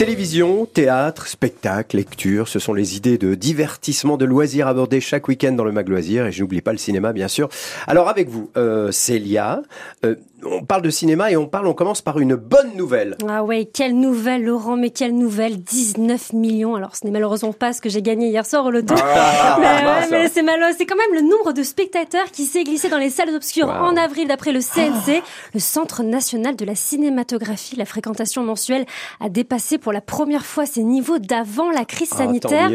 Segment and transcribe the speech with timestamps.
[0.00, 5.52] Télévision, théâtre, spectacle, lecture, ce sont les idées de divertissement, de loisirs abordées chaque week-end
[5.52, 6.24] dans le Mag Loisir.
[6.24, 7.50] Et je n'oublie pas le cinéma, bien sûr.
[7.86, 9.60] Alors avec vous, euh, Célia,
[10.06, 13.18] euh, on parle de cinéma et on parle, on commence par une bonne nouvelle.
[13.28, 16.76] Ah ouais, quelle nouvelle, Laurent, mais quelle nouvelle 19 millions.
[16.76, 18.94] Alors, ce n'est malheureusement pas ce que j'ai gagné hier soir au loto.
[18.96, 19.58] Ah,
[20.10, 20.72] mais, mais c'est malheureux.
[20.78, 23.74] C'est quand même le nombre de spectateurs qui s'est glissé dans les salles obscures Wow.
[23.74, 25.22] en avril d'après le CNC,
[25.52, 27.76] le Centre national de la cinématographie.
[27.76, 28.86] La fréquentation mensuelle
[29.20, 32.70] a dépassé pour la première fois ses niveaux d'avant la crise Ah, sanitaire.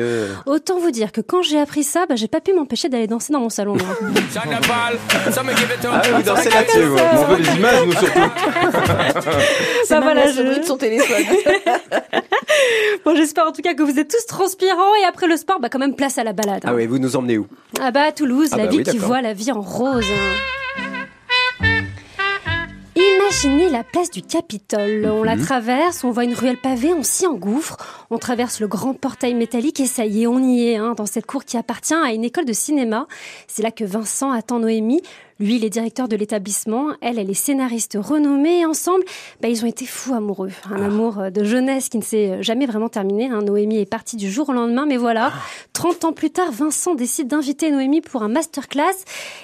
[0.45, 3.33] Autant vous dire que quand j'ai appris ça, bah, j'ai pas pu m'empêcher d'aller danser
[3.33, 3.75] dans mon salon.
[3.79, 3.93] Ah
[6.15, 6.97] vous dansez là-dessus, vous.
[6.97, 8.20] On veut des images, nous surtout.
[9.89, 11.23] Bah voilà, je- de son téléphone.
[13.05, 15.70] Bon, j'espère en tout cas que vous êtes tous transpirants et après le sport, bah
[15.70, 16.61] quand même place à la balade.
[16.65, 16.70] hein.
[16.71, 17.47] Ah oui, vous nous emmenez où?
[17.79, 20.05] Ah bah à Toulouse, Ah la bah ville oui, qui voit la vie en rose.
[23.44, 25.05] Imaginez la place du Capitole.
[25.12, 25.25] On Mhm.
[25.25, 29.34] la traverse, on voit une ruelle pavée, on s'y engouffre, on traverse le grand portail
[29.34, 32.13] métallique et ça y est, on y est, hein, dans cette cour qui appartient à
[32.13, 33.07] une école de cinéma.
[33.48, 35.01] C'est là que Vincent attend Noémie.
[35.37, 39.03] Lui, il est directeur de l'établissement, elle, elle est scénariste renommée et ensemble,
[39.41, 40.51] bah, ils ont été fous amoureux.
[40.71, 40.85] Un Ah.
[40.85, 43.27] amour euh, de jeunesse qui ne s'est jamais vraiment terminé.
[43.29, 43.41] hein.
[43.41, 45.39] Noémie est partie du jour au lendemain, mais voilà, Ah.
[45.73, 48.95] 30 ans plus tard, Vincent décide d'inviter Noémie pour un masterclass.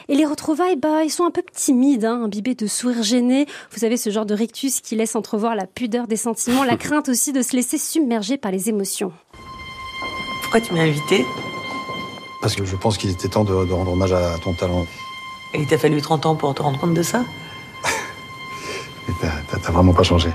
[0.08, 3.45] Et les retrouvailles, bah, ils sont un peu timides, hein, imbibés de sourires gênés.
[3.72, 7.09] Vous savez, ce genre de rictus qui laisse entrevoir la pudeur des sentiments, la crainte
[7.09, 9.12] aussi de se laisser submerger par les émotions.
[10.44, 11.25] Pourquoi tu m'as invité?
[12.42, 14.86] Parce que je pense qu'il était temps de, de rendre hommage à ton talent.
[15.54, 17.24] Et il t'a fallu 30 ans pour te rendre compte de ça?
[19.22, 20.30] T'as- vraiment pas changé.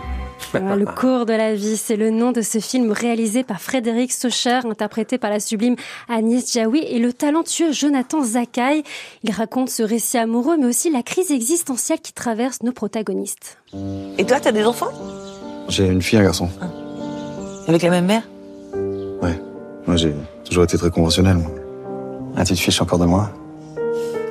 [0.52, 4.12] Voilà, le cours de la vie, c'est le nom de ce film réalisé par Frédéric
[4.12, 5.74] Socher, interprété par la sublime
[6.08, 8.82] Agnès Jaoui et le talentueux Jonathan Zakaï.
[9.24, 13.58] Il raconte ce récit amoureux, mais aussi la crise existentielle qui traverse nos protagonistes.
[14.18, 14.92] Et toi, t'as des enfants?
[15.68, 16.48] J'ai une fille et un garçon.
[17.66, 18.22] Avec la même mère?
[19.22, 19.40] Ouais.
[19.86, 20.14] Moi, j'ai
[20.44, 21.36] toujours été très conventionnel.
[21.38, 21.50] moi.
[22.36, 23.30] Ah, tu te fiches encore de moi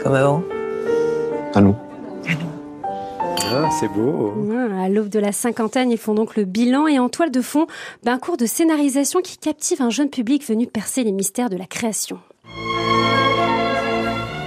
[0.01, 0.43] Comme avant
[1.55, 1.75] À nous.
[3.47, 4.33] Ah, c'est beau.
[4.83, 7.67] À l'aube de la cinquantaine, ils font donc le bilan et en toile de fond,
[8.03, 11.55] ben, un cours de scénarisation qui captive un jeune public venu percer les mystères de
[11.57, 12.19] la création.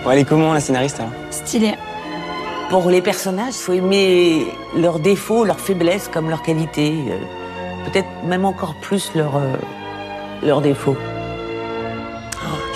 [0.05, 1.13] Bon, elle est comment la scénariste alors?
[1.31, 1.73] Stylé.
[2.71, 6.93] Pour les personnages, faut aimer leurs défauts, leurs faiblesses comme leurs qualités.
[7.09, 7.19] euh,
[7.91, 9.55] Peut-être même encore plus leurs euh,
[10.43, 10.97] leurs défauts.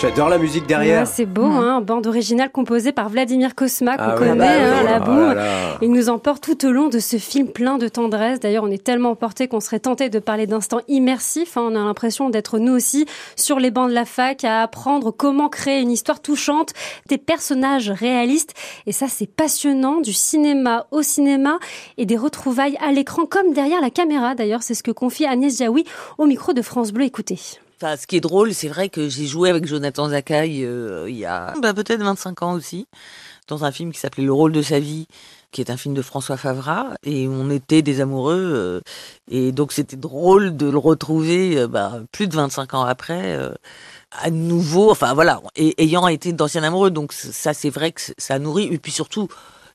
[0.02, 1.02] J'adore la musique derrière.
[1.02, 4.18] Ouais, c'est beau, hein, bande originale composée par Vladimir Kosma, qu'on Ah ouais.
[4.30, 4.90] connaît, Ah bah hein, oui.
[4.90, 5.28] la Oh boum.
[5.28, 5.78] là là.
[5.80, 8.40] Il nous emporte tout au long de ce film plein de tendresse.
[8.40, 11.56] D'ailleurs, on est tellement emporté qu'on serait tenté de parler d'instants immersifs.
[11.56, 11.62] hein.
[11.70, 15.48] On a l'impression d'être nous aussi sur les bancs de la fac à apprendre comment
[15.48, 16.72] créer une histoire touchante,
[17.08, 18.54] des personnages réalistes.
[18.86, 21.60] Et ça, c'est passionnant, du cinéma au cinéma
[21.96, 24.34] et des retrouvailles à l'écran comme derrière la caméra.
[24.34, 25.84] D'ailleurs, c'est ce que confie Agnès Jaoui
[26.18, 27.04] au micro de France Bleu.
[27.04, 27.38] Écoutez.
[27.82, 31.16] Enfin, ce qui est drôle, c'est vrai que j'ai joué avec Jonathan Zakaï euh, il
[31.16, 32.86] y a bah, peut-être 25 ans aussi,
[33.48, 35.08] dans un film qui s'appelait Le rôle de sa vie,
[35.50, 38.80] qui est un film de François Favra, et on était des amoureux, euh,
[39.28, 43.36] et donc c'était drôle de le retrouver euh, bah, plus de 25 ans après.
[44.12, 48.68] à nouveau, enfin voilà, ayant été d'anciens amoureux, donc ça c'est vrai que ça nourrit,
[48.72, 49.26] et puis surtout,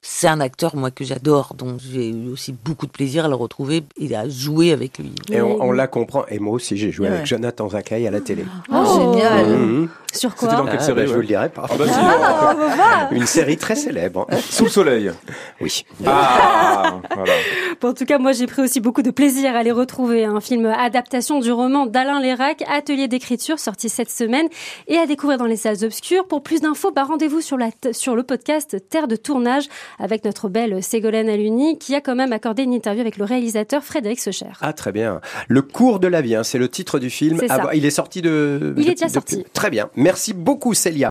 [0.09, 3.35] c'est un acteur moi que j'adore, donc j'ai eu aussi beaucoup de plaisir à le
[3.35, 5.11] retrouver et à jouer avec lui.
[5.29, 6.25] Et on, on la comprend.
[6.29, 7.13] Et moi aussi, j'ai joué Ouais.
[7.15, 8.45] avec Jonathan Zakaï à la télé.
[8.73, 9.45] Oh, génial.
[9.47, 9.89] Mhm.
[10.13, 11.67] Sur C'était quoi dans quelle Ah, série bah, Je vous le dirai pas.
[11.69, 11.85] Ah bah.
[11.93, 13.07] Ah, voir.
[13.11, 14.25] Une série très célèbre.
[14.49, 15.11] Sous le soleil.
[15.59, 15.85] Oui.
[16.05, 17.33] Ah, voilà.
[17.81, 20.23] Bon, en tout cas, moi, j'ai pris aussi beaucoup de plaisir à les retrouver.
[20.23, 24.47] Un film adaptation du roman d'Alain Lérac, Atelier d'écriture, sorti cette semaine
[24.87, 26.25] et à découvrir dans les salles obscures.
[26.25, 29.67] Pour plus d'infos, bah, rendez-vous sur, la sur le podcast Terre de tournage
[29.99, 33.83] avec notre belle Ségolène Aluni qui a quand même accordé une interview avec le réalisateur
[33.83, 34.47] Frédéric Socher.
[34.61, 35.21] Ah, très bien.
[35.47, 37.39] Le cours de la vie, hein, c'est le titre du film.
[37.43, 37.57] Ah, ça.
[37.59, 38.73] bah, il est sorti de.
[38.77, 39.43] Il est déjà sorti.
[39.53, 39.89] Très bien.
[39.95, 41.05] Merci beaucoup, Célia.